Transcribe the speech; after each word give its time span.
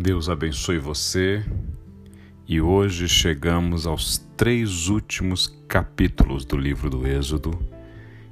Deus 0.00 0.30
abençoe 0.30 0.78
você. 0.78 1.44
E 2.48 2.58
hoje 2.58 3.06
chegamos 3.06 3.86
aos 3.86 4.16
três 4.34 4.88
últimos 4.88 5.46
capítulos 5.68 6.46
do 6.46 6.56
livro 6.56 6.88
do 6.88 7.06
Êxodo, 7.06 7.50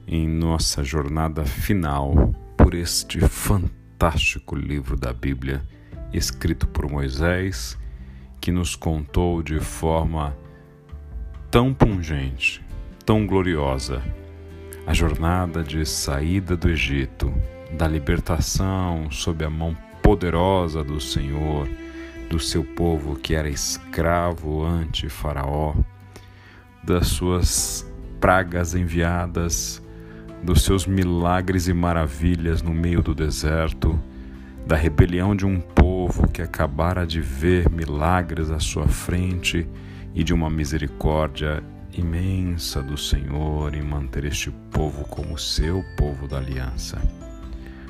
em 0.06 0.26
nossa 0.26 0.82
jornada 0.82 1.44
final 1.44 2.34
por 2.56 2.72
este 2.72 3.20
fantástico 3.20 4.56
livro 4.56 4.96
da 4.96 5.12
Bíblia, 5.12 5.62
escrito 6.10 6.66
por 6.66 6.90
Moisés, 6.90 7.76
que 8.40 8.50
nos 8.50 8.74
contou 8.74 9.42
de 9.42 9.60
forma 9.60 10.34
tão 11.50 11.74
pungente, 11.74 12.64
tão 13.04 13.26
gloriosa, 13.26 14.02
a 14.86 14.94
jornada 14.94 15.62
de 15.62 15.84
saída 15.84 16.56
do 16.56 16.70
Egito, 16.70 17.30
da 17.76 17.86
libertação 17.86 19.10
sob 19.10 19.44
a 19.44 19.50
mão 19.50 19.76
poderosa 20.08 20.82
do 20.82 20.98
Senhor, 20.98 21.68
do 22.30 22.40
seu 22.40 22.64
povo 22.64 23.14
que 23.14 23.34
era 23.34 23.46
escravo 23.46 24.64
ante 24.64 25.06
Faraó, 25.06 25.74
das 26.82 27.08
suas 27.08 27.86
pragas 28.18 28.74
enviadas, 28.74 29.82
dos 30.42 30.62
seus 30.62 30.86
milagres 30.86 31.68
e 31.68 31.74
maravilhas 31.74 32.62
no 32.62 32.72
meio 32.72 33.02
do 33.02 33.14
deserto, 33.14 34.00
da 34.66 34.76
rebelião 34.76 35.36
de 35.36 35.44
um 35.44 35.60
povo 35.60 36.26
que 36.26 36.40
acabara 36.40 37.06
de 37.06 37.20
ver 37.20 37.68
milagres 37.68 38.50
à 38.50 38.58
sua 38.58 38.88
frente 38.88 39.68
e 40.14 40.24
de 40.24 40.32
uma 40.32 40.48
misericórdia 40.48 41.62
imensa 41.92 42.82
do 42.82 42.96
Senhor 42.96 43.74
em 43.74 43.82
manter 43.82 44.24
este 44.24 44.50
povo 44.70 45.04
como 45.04 45.36
seu 45.36 45.84
povo 45.98 46.26
da 46.26 46.38
aliança, 46.38 46.98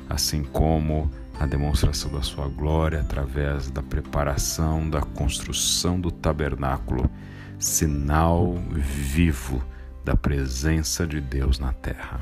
assim 0.09 0.43
como 0.43 1.09
a 1.39 1.45
demonstração 1.45 2.11
da 2.11 2.21
sua 2.21 2.49
glória 2.49 2.99
através 2.99 3.71
da 3.71 3.81
preparação 3.81 4.89
da 4.89 5.01
construção 5.01 5.99
do 5.99 6.11
tabernáculo, 6.11 7.09
sinal 7.57 8.55
vivo 8.71 9.63
da 10.03 10.17
presença 10.17 11.07
de 11.07 11.21
Deus 11.21 11.57
na 11.57 11.71
terra. 11.71 12.19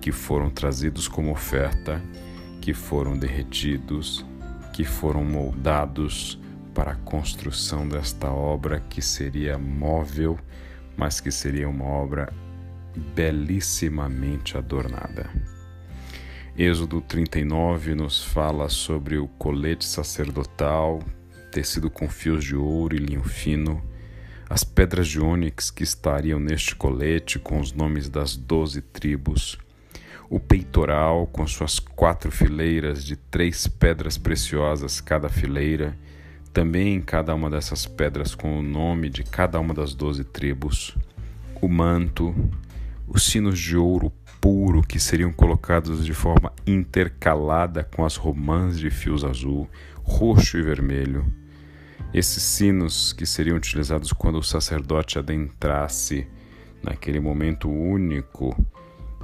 que 0.00 0.10
foram 0.10 0.50
trazidos 0.50 1.06
como 1.06 1.30
oferta, 1.30 2.02
que 2.60 2.72
foram 2.72 3.18
derretidos, 3.18 4.24
que 4.72 4.84
foram 4.84 5.22
moldados 5.22 6.40
para 6.74 6.92
a 6.92 6.96
construção 6.96 7.86
desta 7.86 8.30
obra 8.30 8.80
que 8.88 9.02
seria 9.02 9.58
móvel, 9.58 10.38
mas 10.96 11.20
que 11.20 11.30
seria 11.30 11.68
uma 11.68 11.84
obra 11.84 12.32
belíssimamente 13.14 14.56
adornada. 14.56 15.30
Êxodo 16.56 17.00
39 17.00 17.94
nos 17.94 18.22
fala 18.22 18.68
sobre 18.68 19.18
o 19.18 19.26
colete 19.26 19.84
sacerdotal 19.84 21.00
tecido 21.50 21.90
com 21.90 22.08
fios 22.08 22.44
de 22.44 22.54
ouro 22.54 22.94
e 22.94 22.98
linho 22.98 23.24
fino, 23.24 23.82
as 24.48 24.64
pedras 24.64 25.08
de 25.08 25.20
ônix 25.20 25.70
que 25.70 25.82
estariam 25.82 26.40
neste 26.40 26.74
colete 26.74 27.38
com 27.38 27.60
os 27.60 27.72
nomes 27.72 28.08
das 28.08 28.36
doze 28.36 28.80
tribos, 28.80 29.58
o 30.28 30.38
peitoral 30.40 31.26
com 31.26 31.46
suas 31.46 31.78
quatro 31.78 32.30
fileiras 32.30 33.04
de 33.04 33.16
três 33.16 33.66
pedras 33.66 34.16
preciosas 34.16 35.00
cada 35.00 35.28
fileira, 35.28 35.96
também 36.52 37.00
cada 37.00 37.34
uma 37.34 37.48
dessas 37.48 37.86
pedras 37.86 38.34
com 38.34 38.58
o 38.58 38.62
nome 38.62 39.08
de 39.08 39.22
cada 39.22 39.58
uma 39.60 39.74
das 39.74 39.94
doze 39.94 40.24
tribos, 40.24 40.96
o 41.60 41.68
manto, 41.68 42.34
os 43.06 43.26
sinos 43.26 43.58
de 43.58 43.76
ouro 43.76 44.12
puro 44.40 44.82
que 44.82 44.98
seriam 44.98 45.32
colocados 45.32 46.04
de 46.04 46.14
forma 46.14 46.52
intercalada 46.66 47.84
com 47.84 48.04
as 48.04 48.16
romãs 48.16 48.78
de 48.78 48.90
fios 48.90 49.24
azul, 49.24 49.68
roxo 50.02 50.58
e 50.58 50.62
vermelho, 50.62 51.24
esses 52.12 52.42
sinos 52.42 53.12
que 53.12 53.24
seriam 53.24 53.56
utilizados 53.56 54.12
quando 54.12 54.38
o 54.38 54.42
sacerdote 54.42 55.18
adentrasse 55.18 56.26
naquele 56.82 57.20
momento 57.20 57.70
único 57.70 58.56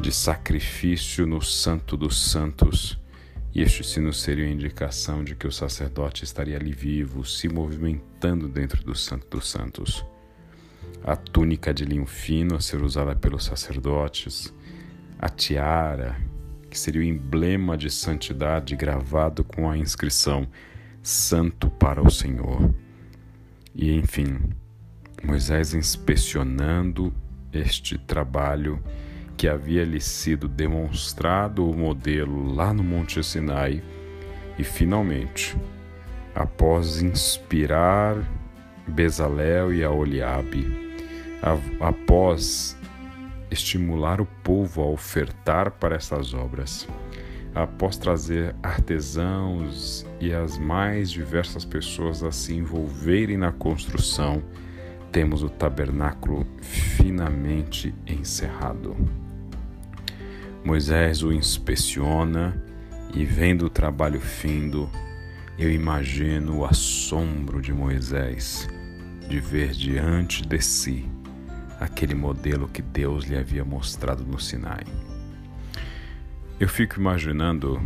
de 0.01 0.13
sacrifício 0.13 1.27
no 1.27 1.43
Santo 1.43 1.97
dos 1.97 2.31
Santos. 2.31 3.01
E 3.53 3.63
estes 3.63 3.89
sinos 3.89 4.21
seriam 4.21 4.49
indicação 4.49 5.25
de 5.25 5.35
que 5.35 5.47
o 5.47 5.53
sacerdote 5.53 6.25
estaria 6.25 6.57
ali 6.57 6.73
vivo, 6.73 7.25
se 7.25 7.49
movimentando 7.49 8.49
dentro 8.49 8.85
do 8.85 8.95
Santo 8.95 9.27
dos 9.29 9.49
Santos. 9.49 10.05
A 11.03 11.17
túnica 11.17 11.73
de 11.73 11.85
linho 11.85 12.07
fino 12.07 12.55
a 12.55 12.61
ser 12.61 12.83
usada 12.83 13.17
pelos 13.17 13.45
sacerdotes, 13.45 14.53
a 15.19 15.29
tiara, 15.29 16.17
que 16.69 16.79
seria 16.79 17.01
o 17.01 17.05
emblema 17.05 17.77
de 17.77 17.91
santidade 17.91 18.77
gravado 18.77 19.43
com 19.43 19.71
a 19.71 19.77
inscrição 19.79 20.47
santo 21.03 21.71
para 21.71 22.03
o 22.03 22.11
Senhor. 22.11 22.75
E 23.79 23.95
enfim, 23.95 24.39
Moisés 25.23 25.75
inspecionando 25.75 27.13
este 27.53 27.99
trabalho 27.99 28.83
que 29.37 29.47
havia 29.47 29.85
lhe 29.85 30.01
sido 30.01 30.49
demonstrado 30.49 31.69
o 31.69 31.77
modelo 31.77 32.55
lá 32.55 32.73
no 32.73 32.83
Monte 32.83 33.23
Sinai 33.23 33.83
e 34.59 34.65
finalmente, 34.65 35.55
após 36.35 37.03
inspirar 37.03 38.17
Bezalel 38.89 39.75
e 39.75 39.85
Aoliabe, 39.85 40.97
após 41.79 42.75
estimular 43.51 44.23
o 44.23 44.27
povo 44.43 44.81
a 44.81 44.87
ofertar 44.87 45.73
para 45.73 45.97
essas 45.97 46.33
obras, 46.33 46.89
após 47.57 47.97
trazer 47.97 48.55
artesãos 48.63 50.07
e 50.21 50.31
as 50.31 50.59
mais 50.59 51.11
diversas 51.11 51.65
pessoas 51.65 52.23
a 52.23 52.31
se 52.31 52.55
envolverem 52.55 53.39
na 53.39 53.51
construção, 53.51 54.43
temos 55.11 55.43
o 55.43 55.49
tabernáculo 55.49 56.47
finamente 56.61 57.95
encerrado. 58.07 58.95
Moisés 60.63 61.23
o 61.23 61.33
inspeciona 61.33 62.63
e, 63.15 63.25
vendo 63.25 63.65
o 63.65 63.71
trabalho 63.71 64.21
findo, 64.21 64.91
eu 65.59 65.73
imagino 65.73 66.59
o 66.59 66.65
assombro 66.67 67.63
de 67.63 67.73
Moisés 67.73 68.69
de 69.31 69.41
ver 69.41 69.71
diante 69.71 70.47
de 70.47 70.61
si 70.61 71.09
aquele 71.81 72.15
modelo 72.15 72.69
que 72.69 72.83
Deus 72.83 73.25
lhe 73.25 73.37
havia 73.37 73.65
mostrado 73.65 74.25
no 74.27 74.39
Sinai. 74.39 74.85
Eu 76.59 76.71
fico 76.71 76.99
imaginando 76.99 77.79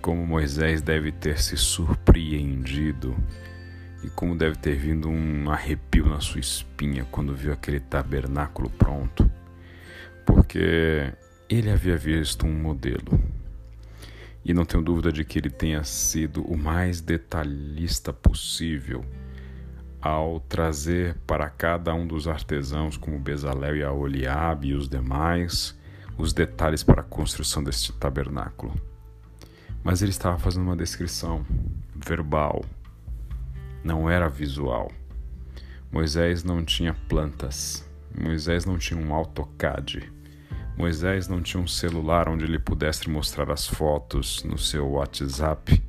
como 0.00 0.26
Moisés 0.26 0.80
deve 0.80 1.12
ter 1.12 1.38
se 1.38 1.54
surpreendido 1.54 3.14
e 4.02 4.08
como 4.08 4.34
deve 4.34 4.56
ter 4.56 4.74
vindo 4.74 5.06
um 5.10 5.50
arrepio 5.50 6.06
na 6.06 6.18
sua 6.18 6.40
espinha 6.40 7.06
quando 7.10 7.34
viu 7.34 7.52
aquele 7.52 7.78
tabernáculo 7.78 8.70
pronto, 8.70 9.30
porque 10.24 11.12
ele 11.46 11.70
havia 11.70 11.94
visto 11.98 12.46
um 12.46 12.54
modelo. 12.54 13.22
E 14.42 14.54
não 14.54 14.64
tenho 14.64 14.82
dúvida 14.82 15.12
de 15.12 15.22
que 15.22 15.38
ele 15.38 15.50
tenha 15.50 15.84
sido 15.84 16.42
o 16.44 16.56
mais 16.56 17.02
detalhista 17.02 18.14
possível 18.14 19.04
ao 20.00 20.40
trazer 20.40 21.16
para 21.26 21.50
cada 21.50 21.92
um 21.92 22.06
dos 22.06 22.26
artesãos, 22.26 22.96
como 22.96 23.18
Bezalel 23.18 23.76
e 23.76 23.82
Aholiabe 23.82 24.68
e 24.68 24.74
os 24.74 24.88
demais, 24.88 25.78
os 26.20 26.32
detalhes 26.32 26.82
para 26.82 27.00
a 27.00 27.04
construção 27.04 27.64
deste 27.64 27.92
tabernáculo. 27.92 28.74
Mas 29.82 30.02
ele 30.02 30.10
estava 30.10 30.38
fazendo 30.38 30.64
uma 30.64 30.76
descrição 30.76 31.44
verbal, 31.96 32.64
não 33.82 34.08
era 34.08 34.28
visual. 34.28 34.90
Moisés 35.90 36.44
não 36.44 36.64
tinha 36.64 36.94
plantas, 37.08 37.88
Moisés 38.16 38.64
não 38.64 38.78
tinha 38.78 39.00
um 39.00 39.14
AutoCAD, 39.14 40.12
Moisés 40.76 41.26
não 41.28 41.42
tinha 41.42 41.62
um 41.62 41.66
celular 41.66 42.28
onde 42.28 42.44
ele 42.44 42.58
pudesse 42.58 43.08
mostrar 43.08 43.50
as 43.50 43.66
fotos 43.66 44.44
no 44.44 44.58
seu 44.58 44.88
WhatsApp 44.88 45.82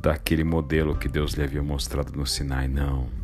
daquele 0.00 0.44
modelo 0.44 0.96
que 0.96 1.08
Deus 1.08 1.32
lhe 1.32 1.42
havia 1.42 1.62
mostrado 1.62 2.12
no 2.12 2.26
Sinai, 2.26 2.68
não. 2.68 3.19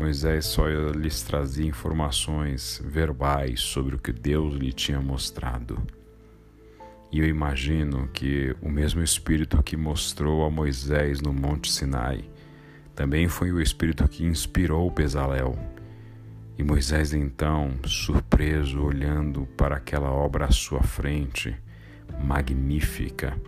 Moisés 0.00 0.46
só 0.46 0.66
lhes 0.66 1.20
trazia 1.20 1.66
informações 1.66 2.80
verbais 2.82 3.60
sobre 3.60 3.96
o 3.96 3.98
que 3.98 4.14
Deus 4.14 4.54
lhe 4.54 4.72
tinha 4.72 4.98
mostrado. 4.98 5.78
E 7.12 7.18
eu 7.18 7.26
imagino 7.26 8.08
que 8.08 8.56
o 8.62 8.70
mesmo 8.70 9.02
Espírito 9.02 9.62
que 9.62 9.76
mostrou 9.76 10.42
a 10.42 10.50
Moisés 10.50 11.20
no 11.20 11.34
Monte 11.34 11.70
Sinai 11.70 12.24
também 12.94 13.28
foi 13.28 13.52
o 13.52 13.60
Espírito 13.60 14.08
que 14.08 14.24
inspirou 14.24 14.90
Bezalel. 14.90 15.54
E 16.56 16.62
Moisés, 16.62 17.12
então, 17.12 17.74
surpreso, 17.84 18.80
olhando 18.80 19.44
para 19.54 19.76
aquela 19.76 20.10
obra 20.10 20.46
à 20.46 20.50
sua 20.50 20.82
frente, 20.82 21.54
magnífica, 22.24 23.38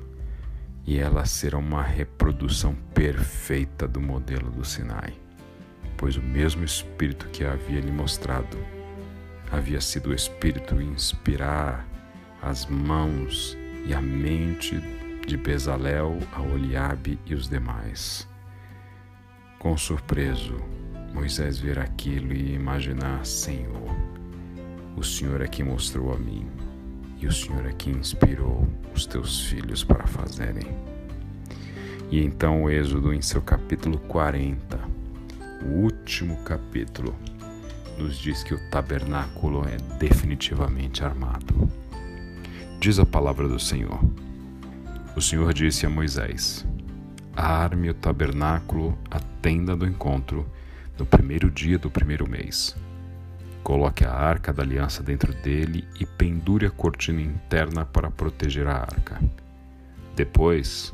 e 0.86 0.98
ela 0.98 1.24
será 1.24 1.56
uma 1.56 1.82
reprodução 1.82 2.74
perfeita 2.92 3.88
do 3.88 4.02
modelo 4.02 4.50
do 4.50 4.66
Sinai, 4.66 5.14
pois 6.02 6.16
o 6.16 6.22
mesmo 6.22 6.64
Espírito 6.64 7.28
que 7.28 7.44
havia 7.44 7.78
lhe 7.78 7.92
mostrado 7.92 8.58
havia 9.52 9.80
sido 9.80 10.10
o 10.10 10.12
Espírito 10.12 10.82
inspirar 10.82 11.86
as 12.42 12.66
mãos 12.66 13.56
e 13.86 13.94
a 13.94 14.02
mente 14.02 14.80
de 15.24 15.36
Bezalel, 15.36 16.18
Aholiabe 16.32 17.20
e 17.24 17.34
os 17.34 17.48
demais. 17.48 18.28
Com 19.60 19.76
surpreso, 19.76 20.56
Moisés 21.14 21.60
ver 21.60 21.78
aquilo 21.78 22.32
e 22.32 22.52
imaginar: 22.52 23.24
Senhor, 23.24 23.94
o 24.96 25.04
Senhor 25.04 25.40
é 25.40 25.46
quem 25.46 25.64
mostrou 25.64 26.12
a 26.12 26.18
mim 26.18 26.50
e 27.20 27.28
o 27.28 27.32
Senhor 27.32 27.64
é 27.64 27.72
quem 27.72 27.92
inspirou 27.92 28.66
os 28.92 29.06
teus 29.06 29.42
filhos 29.42 29.84
para 29.84 30.04
fazerem. 30.08 30.66
E 32.10 32.24
então 32.24 32.64
o 32.64 32.70
Êxodo, 32.70 33.14
em 33.14 33.22
seu 33.22 33.40
capítulo 33.40 34.00
40, 34.00 34.80
o 35.64 35.91
último 36.12 36.36
capítulo, 36.44 37.16
nos 37.96 38.18
diz 38.18 38.42
que 38.42 38.52
o 38.52 38.70
tabernáculo 38.70 39.66
é 39.66 39.78
definitivamente 39.96 41.02
armado. 41.02 41.66
Diz 42.78 42.98
a 42.98 43.06
palavra 43.06 43.48
do 43.48 43.58
Senhor. 43.58 43.98
O 45.16 45.22
Senhor 45.22 45.54
disse 45.54 45.86
a 45.86 45.90
Moisés: 45.90 46.66
Arme 47.34 47.88
o 47.88 47.94
tabernáculo, 47.94 48.98
a 49.10 49.20
tenda 49.40 49.74
do 49.74 49.86
encontro, 49.86 50.46
no 50.98 51.06
primeiro 51.06 51.50
dia 51.50 51.78
do 51.78 51.90
primeiro 51.90 52.28
mês 52.28 52.76
Coloque 53.62 54.04
a 54.04 54.12
arca 54.12 54.52
da 54.52 54.62
aliança 54.62 55.02
dentro 55.02 55.32
dele 55.32 55.88
e 55.98 56.04
pendure 56.04 56.66
a 56.66 56.70
cortina 56.70 57.22
interna 57.22 57.86
para 57.86 58.10
proteger 58.10 58.66
a 58.66 58.74
arca. 58.74 59.18
Depois, 60.14 60.92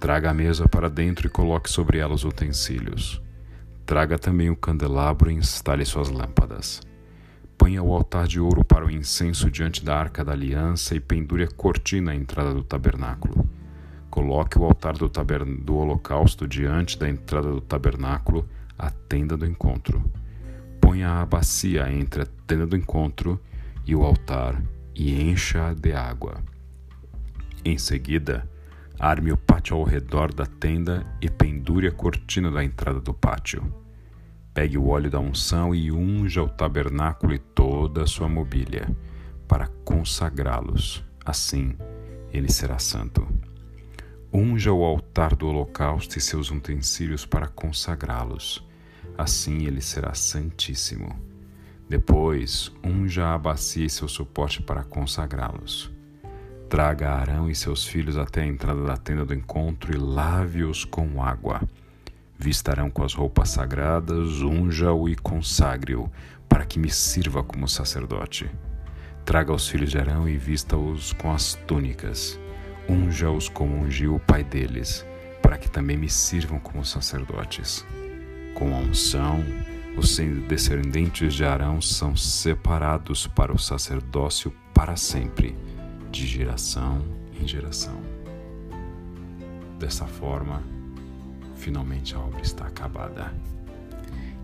traga 0.00 0.30
a 0.30 0.34
mesa 0.34 0.66
para 0.66 0.88
dentro 0.88 1.26
e 1.26 1.30
coloque 1.30 1.68
sobre 1.68 1.98
ela 1.98 2.14
os 2.14 2.24
utensílios. 2.24 3.23
Traga 3.86 4.18
também 4.18 4.50
o 4.50 4.56
candelabro 4.56 5.30
e 5.30 5.34
instale 5.34 5.84
suas 5.84 6.10
lâmpadas. 6.10 6.80
Ponha 7.56 7.82
o 7.82 7.92
altar 7.92 8.26
de 8.26 8.40
ouro 8.40 8.64
para 8.64 8.86
o 8.86 8.90
incenso 8.90 9.50
diante 9.50 9.84
da 9.84 9.96
arca 9.96 10.24
da 10.24 10.32
aliança 10.32 10.94
e 10.94 11.00
pendure 11.00 11.44
a 11.44 11.48
cortina 11.48 12.12
à 12.12 12.14
entrada 12.14 12.52
do 12.52 12.64
tabernáculo. 12.64 13.48
Coloque 14.10 14.58
o 14.58 14.64
altar 14.64 14.96
do, 14.96 15.10
do 15.62 15.76
holocausto 15.76 16.46
diante 16.46 16.98
da 16.98 17.08
entrada 17.08 17.50
do 17.50 17.60
tabernáculo, 17.60 18.48
a 18.78 18.90
tenda 18.90 19.36
do 19.36 19.46
encontro 19.46 20.02
ponha 20.84 21.22
a 21.22 21.24
bacia 21.26 21.90
entre 21.90 22.22
a 22.22 22.26
tenda 22.46 22.66
do 22.66 22.76
encontro 22.76 23.40
e 23.86 23.96
o 23.96 24.04
altar 24.04 24.62
e 24.94 25.18
encha-a 25.18 25.72
de 25.72 25.92
água. 25.94 26.42
Em 27.64 27.78
seguida, 27.78 28.46
arme 28.98 29.32
o 29.32 29.36
pátio 29.36 29.76
ao 29.76 29.84
redor 29.84 30.32
da 30.32 30.46
tenda 30.46 31.06
e 31.20 31.28
pendure 31.28 31.88
a 31.88 31.92
cortina 31.92 32.50
da 32.50 32.64
entrada 32.64 33.00
do 33.00 33.12
pátio. 33.12 33.62
Pegue 34.52 34.78
o 34.78 34.88
óleo 34.88 35.10
da 35.10 35.18
unção 35.18 35.74
e 35.74 35.90
unja 35.90 36.42
o 36.42 36.48
tabernáculo 36.48 37.34
e 37.34 37.38
toda 37.38 38.02
a 38.02 38.06
sua 38.06 38.28
mobília, 38.28 38.88
para 39.48 39.66
consagrá-los. 39.84 41.04
Assim, 41.24 41.76
ele 42.32 42.50
será 42.50 42.78
santo. 42.78 43.26
Unja 44.32 44.72
o 44.72 44.84
altar 44.84 45.34
do 45.34 45.46
holocausto 45.46 46.18
e 46.18 46.20
seus 46.20 46.50
utensílios 46.50 47.26
para 47.26 47.48
consagrá-los 47.48 48.64
assim 49.16 49.64
ele 49.66 49.80
será 49.80 50.14
santíssimo. 50.14 51.14
Depois, 51.88 52.72
unja 52.82 53.34
a 53.34 53.38
bacia 53.38 53.86
e 53.86 53.90
seu 53.90 54.08
suporte 54.08 54.62
para 54.62 54.82
consagrá-los. 54.82 55.93
Traga 56.74 57.10
Arão 57.10 57.48
e 57.48 57.54
seus 57.54 57.86
filhos 57.86 58.18
até 58.18 58.42
a 58.42 58.46
entrada 58.46 58.82
da 58.82 58.96
tenda 58.96 59.24
do 59.24 59.32
encontro 59.32 59.94
e 59.94 59.96
lave-os 59.96 60.84
com 60.84 61.22
água. 61.22 61.62
Vistarão 62.36 62.90
com 62.90 63.04
as 63.04 63.14
roupas 63.14 63.50
sagradas, 63.50 64.42
unja-o 64.42 65.08
e 65.08 65.14
consagre-o, 65.14 66.10
para 66.48 66.66
que 66.66 66.80
me 66.80 66.90
sirva 66.90 67.44
como 67.44 67.68
sacerdote. 67.68 68.50
Traga 69.24 69.52
os 69.52 69.68
filhos 69.68 69.88
de 69.88 69.98
Arão 69.98 70.28
e 70.28 70.36
vista-os 70.36 71.12
com 71.12 71.32
as 71.32 71.54
túnicas. 71.54 72.40
Unja-os 72.88 73.48
como 73.48 73.76
ungiu 73.76 74.16
o 74.16 74.20
pai 74.20 74.42
deles, 74.42 75.06
para 75.40 75.56
que 75.56 75.70
também 75.70 75.96
me 75.96 76.10
sirvam 76.10 76.58
como 76.58 76.84
sacerdotes. 76.84 77.86
Com 78.52 78.74
a 78.74 78.78
unção, 78.80 79.44
os 79.96 80.18
descendentes 80.48 81.34
de 81.34 81.44
Arão 81.44 81.80
são 81.80 82.16
separados 82.16 83.28
para 83.28 83.52
o 83.52 83.58
sacerdócio 83.60 84.52
para 84.74 84.96
sempre, 84.96 85.56
de 86.14 86.28
geração 86.28 87.02
em 87.40 87.46
geração. 87.46 88.00
Dessa 89.80 90.06
forma, 90.06 90.62
finalmente 91.56 92.14
a 92.14 92.20
obra 92.20 92.40
está 92.40 92.68
acabada. 92.68 93.34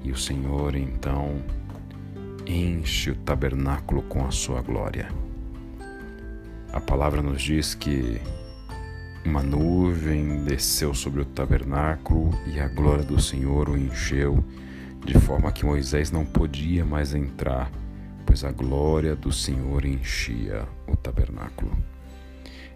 E 0.03 0.11
o 0.11 0.17
Senhor 0.17 0.75
então 0.75 1.41
enche 2.45 3.13
o 3.13 3.15
tabernáculo 3.15 4.03
com 4.03 4.27
a 4.27 4.33
sua 4.33 4.61
glória. 4.61 5.13
A 6.73 6.81
palavra 6.81 7.23
nos 7.23 7.41
diz 7.41 7.73
que 7.73 8.21
uma 9.25 9.43
nuvem 9.43 10.43
desceu 10.43 10.93
sobre 10.93 11.21
o 11.21 11.25
tabernáculo 11.25 12.31
e 12.47 12.59
a 12.59 12.67
glória 12.67 13.05
do 13.05 13.21
Senhor 13.21 13.69
o 13.69 13.79
encheu, 13.79 14.43
de 15.05 15.17
forma 15.21 15.53
que 15.53 15.65
Moisés 15.65 16.11
não 16.11 16.25
podia 16.25 16.85
mais 16.85 17.15
entrar, 17.15 17.71
pois 18.31 18.45
a 18.45 18.53
glória 18.53 19.17
do 19.17 19.33
Senhor 19.33 19.85
enchia 19.85 20.65
o 20.87 20.95
tabernáculo. 20.95 21.77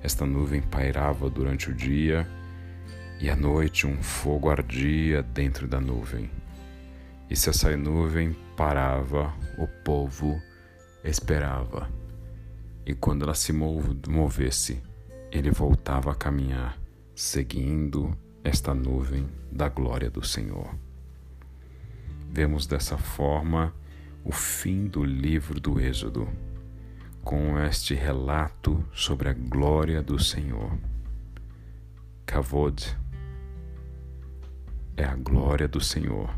Esta 0.03 0.27
nuvem 0.27 0.61
pairava 0.61 1.31
durante 1.31 1.71
o 1.71 1.73
dia 1.73 2.29
e 3.21 3.31
à 3.31 3.37
noite 3.37 3.87
um 3.87 4.03
fogo 4.03 4.51
ardia 4.51 5.23
dentro 5.23 5.69
da 5.69 5.81
nuvem. 5.81 6.29
E 7.31 7.37
se 7.37 7.51
essa 7.51 7.77
nuvem 7.77 8.37
parava, 8.57 9.33
o 9.57 9.69
povo 9.85 10.43
esperava. 11.05 11.89
E 12.85 12.93
quando 12.93 13.23
ela 13.23 13.35
se 13.35 13.53
movesse, 13.53 14.83
ele 15.31 15.53
voltava 15.53 16.11
a 16.11 16.17
caminhar, 16.17 16.77
seguindo 17.15 18.19
esta 18.43 18.75
nuvem 18.75 19.29
da 19.53 19.69
glória 19.69 20.11
do 20.11 20.27
Senhor. 20.27 20.75
vemos 22.29 22.67
dessa 22.67 22.99
forma 22.99 23.73
o 24.25 24.33
fim 24.33 24.87
do 24.87 25.04
livro 25.04 25.61
do 25.61 25.78
Êxodo, 25.78 26.26
com 27.23 27.59
este 27.59 27.95
relato 27.95 28.83
sobre 28.93 29.28
a 29.28 29.35
glória 29.35 30.02
do 30.02 30.19
Senhor. 30.19 30.78
Kavod 32.25 32.97
é 34.97 35.04
a 35.04 35.14
glória 35.14 35.69
do 35.69 35.81
Senhor 35.81 36.35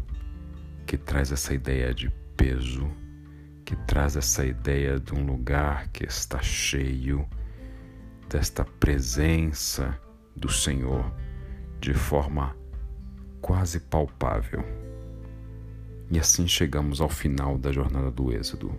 que 0.85 0.97
traz 0.97 1.31
essa 1.31 1.55
ideia 1.55 1.95
de 1.95 2.11
peso, 2.37 2.91
que 3.65 3.77
traz 3.77 4.17
essa 4.17 4.45
ideia 4.45 4.99
de 4.99 5.15
um 5.15 5.25
lugar 5.25 5.89
que 5.89 6.05
está 6.05 6.41
cheio 6.43 7.27
desta 8.29 8.65
presença 8.65 9.99
do 10.35 10.51
Senhor 10.51 11.13
de 11.81 11.95
forma 11.95 12.57
quase 13.41 13.79
palpável. 13.79 14.65
E 16.09 16.19
assim 16.21 16.47
chegamos 16.47 17.01
ao 17.01 17.09
final 17.09 17.59
da 17.59 17.73
jornada 17.73 18.11
do 18.11 18.33
Êxodo. 18.33 18.73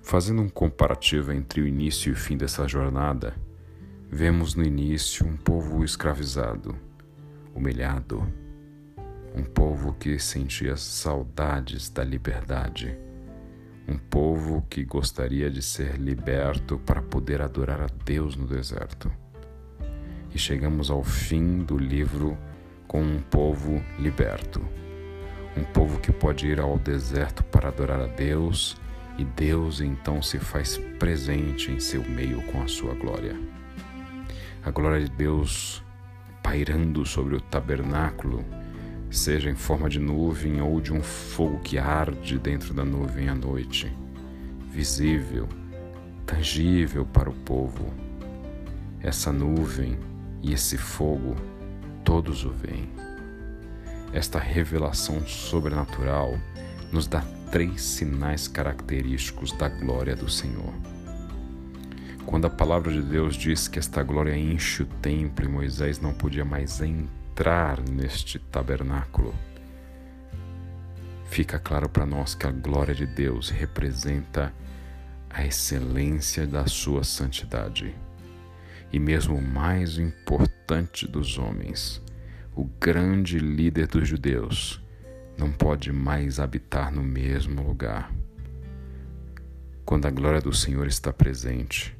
Fazendo 0.00 0.40
um 0.40 0.48
comparativo 0.48 1.32
entre 1.32 1.60
o 1.60 1.66
início 1.66 2.10
e 2.10 2.12
o 2.12 2.16
fim 2.16 2.36
dessa 2.36 2.68
jornada, 2.68 3.34
vemos 4.08 4.54
no 4.54 4.62
início 4.62 5.26
um 5.26 5.36
povo 5.36 5.84
escravizado, 5.84 6.76
humilhado, 7.52 8.24
um 9.34 9.42
povo 9.42 9.94
que 9.94 10.16
sentia 10.16 10.76
saudades 10.76 11.90
da 11.90 12.04
liberdade, 12.04 12.96
um 13.88 13.98
povo 13.98 14.64
que 14.70 14.84
gostaria 14.84 15.50
de 15.50 15.60
ser 15.60 15.96
liberto 15.96 16.78
para 16.78 17.02
poder 17.02 17.42
adorar 17.42 17.80
a 17.80 17.88
Deus 18.04 18.36
no 18.36 18.46
deserto. 18.46 19.10
E 20.32 20.38
chegamos 20.38 20.88
ao 20.88 21.02
fim 21.02 21.64
do 21.64 21.76
livro 21.76 22.38
com 22.86 23.02
um 23.02 23.20
povo 23.20 23.82
liberto 23.98 24.85
um 25.56 25.64
povo 25.64 25.98
que 26.00 26.12
pode 26.12 26.46
ir 26.46 26.60
ao 26.60 26.78
deserto 26.78 27.42
para 27.44 27.68
adorar 27.68 28.00
a 28.00 28.06
Deus 28.06 28.76
e 29.18 29.24
Deus 29.24 29.80
então 29.80 30.20
se 30.20 30.38
faz 30.38 30.76
presente 30.98 31.70
em 31.70 31.80
seu 31.80 32.02
meio 32.02 32.42
com 32.42 32.62
a 32.62 32.68
sua 32.68 32.94
glória. 32.94 33.34
A 34.64 34.70
glória 34.70 35.00
de 35.00 35.10
Deus 35.10 35.82
pairando 36.46 37.04
sobre 37.04 37.34
o 37.34 37.40
tabernáculo, 37.40 38.44
seja 39.10 39.50
em 39.50 39.56
forma 39.56 39.88
de 39.88 39.98
nuvem 39.98 40.60
ou 40.60 40.80
de 40.80 40.92
um 40.92 41.02
fogo 41.02 41.58
que 41.58 41.76
arde 41.76 42.38
dentro 42.38 42.72
da 42.72 42.84
nuvem 42.84 43.28
à 43.28 43.34
noite, 43.34 43.92
visível, 44.70 45.48
tangível 46.24 47.04
para 47.04 47.28
o 47.28 47.34
povo. 47.34 47.92
Essa 49.00 49.32
nuvem 49.32 49.98
e 50.40 50.52
esse 50.52 50.78
fogo, 50.78 51.34
todos 52.04 52.44
o 52.44 52.50
veem. 52.50 53.05
Esta 54.12 54.38
revelação 54.38 55.26
sobrenatural 55.26 56.38
nos 56.92 57.06
dá 57.06 57.22
três 57.50 57.82
sinais 57.82 58.48
característicos 58.48 59.52
da 59.52 59.68
glória 59.68 60.16
do 60.16 60.28
Senhor. 60.28 60.72
Quando 62.24 62.46
a 62.46 62.50
palavra 62.50 62.92
de 62.92 63.02
Deus 63.02 63.36
diz 63.36 63.68
que 63.68 63.78
esta 63.78 64.02
glória 64.02 64.36
enche 64.36 64.82
o 64.82 64.86
templo 64.86 65.44
e 65.44 65.48
Moisés 65.48 66.00
não 66.00 66.12
podia 66.12 66.44
mais 66.44 66.80
entrar 66.80 67.80
neste 67.88 68.38
tabernáculo, 68.38 69.32
fica 71.26 71.58
claro 71.58 71.88
para 71.88 72.04
nós 72.04 72.34
que 72.34 72.46
a 72.46 72.50
glória 72.50 72.94
de 72.94 73.06
Deus 73.06 73.50
representa 73.50 74.52
a 75.30 75.44
excelência 75.46 76.46
da 76.46 76.66
sua 76.66 77.04
santidade. 77.04 77.94
E 78.92 78.98
mesmo 78.98 79.36
o 79.36 79.42
mais 79.42 79.98
importante 79.98 81.06
dos 81.06 81.38
homens, 81.38 82.02
o 82.56 82.64
grande 82.64 83.38
líder 83.38 83.86
dos 83.86 84.08
judeus, 84.08 84.82
não 85.36 85.52
pode 85.52 85.92
mais 85.92 86.40
habitar 86.40 86.90
no 86.90 87.02
mesmo 87.02 87.62
lugar. 87.62 88.10
Quando 89.84 90.06
a 90.06 90.10
glória 90.10 90.40
do 90.40 90.54
Senhor 90.54 90.86
está 90.86 91.12
presente, 91.12 91.94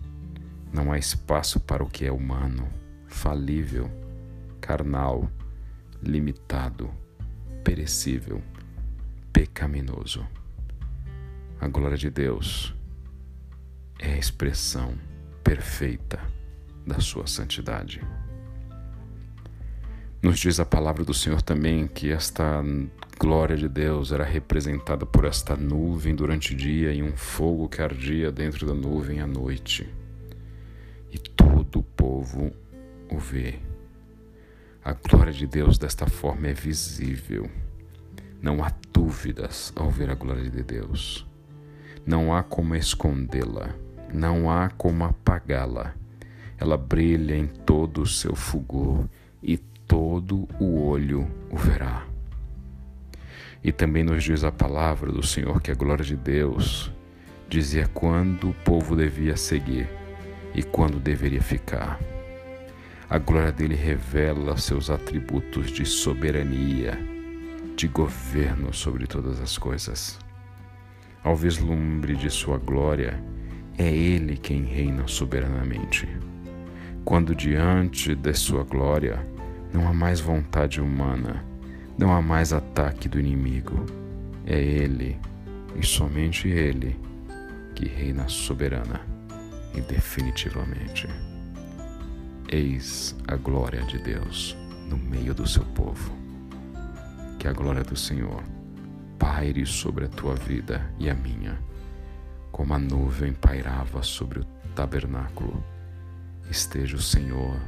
não 0.72 0.90
há 0.90 0.98
espaço 0.98 1.60
para 1.60 1.84
o 1.84 1.90
que 1.90 2.06
é 2.06 2.10
humano, 2.10 2.66
falível, 3.06 3.90
carnal, 4.58 5.30
limitado, 6.02 6.90
perecível, 7.62 8.42
pecaminoso. 9.34 10.26
A 11.60 11.68
glória 11.68 11.98
de 11.98 12.08
Deus 12.08 12.74
é 13.98 14.14
a 14.14 14.18
expressão 14.18 14.94
perfeita 15.44 16.18
da 16.86 16.98
sua 16.98 17.26
santidade. 17.26 18.00
Nos 20.22 20.38
diz 20.38 20.58
a 20.58 20.64
palavra 20.64 21.04
do 21.04 21.12
Senhor 21.12 21.42
também 21.42 21.86
que 21.86 22.10
esta 22.10 22.64
glória 23.18 23.56
de 23.56 23.68
Deus 23.68 24.12
era 24.12 24.24
representada 24.24 25.04
por 25.04 25.26
esta 25.26 25.54
nuvem 25.54 26.14
durante 26.14 26.54
o 26.54 26.56
dia 26.56 26.92
e 26.92 27.02
um 27.02 27.14
fogo 27.16 27.68
que 27.68 27.82
ardia 27.82 28.32
dentro 28.32 28.66
da 28.66 28.74
nuvem 28.74 29.20
à 29.20 29.26
noite. 29.26 29.88
E 31.12 31.18
todo 31.18 31.80
o 31.80 31.82
povo 31.82 32.50
o 33.10 33.18
vê. 33.18 33.58
A 34.82 34.94
glória 34.94 35.32
de 35.32 35.46
Deus 35.46 35.78
desta 35.78 36.06
forma 36.06 36.48
é 36.48 36.54
visível. 36.54 37.50
Não 38.40 38.64
há 38.64 38.72
dúvidas 38.92 39.72
ao 39.76 39.90
ver 39.90 40.10
a 40.10 40.14
glória 40.14 40.48
de 40.48 40.62
Deus. 40.62 41.26
Não 42.06 42.34
há 42.34 42.42
como 42.42 42.74
escondê-la. 42.74 43.74
Não 44.12 44.50
há 44.50 44.70
como 44.70 45.04
apagá-la. 45.04 45.94
Ela 46.58 46.78
brilha 46.78 47.36
em 47.36 47.46
todo 47.46 48.00
o 48.00 48.06
seu 48.06 48.34
fulgor 48.34 49.06
todo 49.86 50.48
o 50.58 50.86
olho 50.86 51.28
o 51.50 51.56
verá. 51.56 52.06
E 53.62 53.72
também 53.72 54.04
nos 54.04 54.22
diz 54.22 54.44
a 54.44 54.52
palavra 54.52 55.10
do 55.10 55.26
Senhor 55.26 55.60
que 55.60 55.70
a 55.70 55.74
glória 55.74 56.04
de 56.04 56.16
Deus 56.16 56.92
dizia 57.48 57.88
quando 57.88 58.50
o 58.50 58.54
povo 58.54 58.96
devia 58.96 59.36
seguir 59.36 59.88
e 60.54 60.62
quando 60.62 60.98
deveria 60.98 61.42
ficar. 61.42 61.98
A 63.08 63.18
glória 63.18 63.52
dele 63.52 63.74
revela 63.74 64.56
seus 64.56 64.90
atributos 64.90 65.70
de 65.70 65.84
soberania, 65.84 66.98
de 67.76 67.86
governo 67.86 68.72
sobre 68.72 69.06
todas 69.06 69.40
as 69.40 69.56
coisas. 69.56 70.18
Ao 71.22 71.36
vislumbre 71.36 72.16
de 72.16 72.30
sua 72.30 72.58
glória, 72.58 73.22
é 73.78 73.88
ele 73.88 74.36
quem 74.36 74.62
reina 74.64 75.06
soberanamente. 75.06 76.08
Quando 77.04 77.34
diante 77.34 78.14
de 78.14 78.34
sua 78.34 78.64
glória, 78.64 79.24
não 79.76 79.86
há 79.88 79.92
mais 79.92 80.20
vontade 80.20 80.80
humana, 80.80 81.44
não 81.98 82.10
há 82.10 82.22
mais 82.22 82.50
ataque 82.50 83.10
do 83.10 83.20
inimigo. 83.20 83.84
É 84.46 84.58
Ele, 84.58 85.20
e 85.78 85.84
somente 85.84 86.48
Ele, 86.48 86.98
que 87.74 87.86
reina 87.86 88.26
soberana 88.26 89.02
e 89.74 89.82
definitivamente. 89.82 91.06
Eis 92.48 93.14
a 93.28 93.36
glória 93.36 93.82
de 93.82 93.98
Deus 93.98 94.56
no 94.88 94.96
meio 94.96 95.34
do 95.34 95.46
seu 95.46 95.64
povo. 95.66 96.10
Que 97.38 97.46
a 97.46 97.52
glória 97.52 97.82
do 97.82 97.96
Senhor 97.96 98.42
paire 99.18 99.66
sobre 99.66 100.06
a 100.06 100.08
tua 100.08 100.36
vida 100.36 100.90
e 100.98 101.10
a 101.10 101.14
minha, 101.14 101.60
como 102.50 102.72
a 102.72 102.78
nuvem 102.78 103.34
pairava 103.34 104.02
sobre 104.02 104.40
o 104.40 104.44
tabernáculo. 104.74 105.62
Esteja 106.50 106.96
o 106.96 107.02
Senhor 107.02 107.60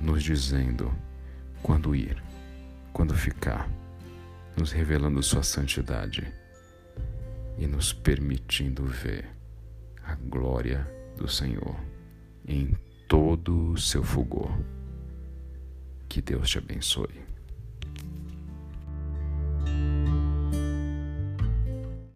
nos 0.00 0.22
dizendo 0.22 0.92
quando 1.62 1.94
ir, 1.94 2.22
quando 2.92 3.14
ficar, 3.14 3.68
nos 4.56 4.72
revelando 4.72 5.22
Sua 5.22 5.42
santidade 5.42 6.32
e 7.58 7.66
nos 7.66 7.92
permitindo 7.92 8.84
ver 8.84 9.28
a 10.02 10.14
glória 10.14 10.86
do 11.16 11.28
Senhor 11.28 11.76
em 12.46 12.76
todo 13.08 13.72
o 13.72 13.78
seu 13.78 14.02
fulgor. 14.02 14.50
Que 16.08 16.22
Deus 16.22 16.48
te 16.48 16.58
abençoe. 16.58 17.25